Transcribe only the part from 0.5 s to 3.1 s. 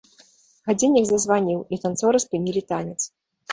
Гадзіннік зазваніў, і танцоры спынілі танец.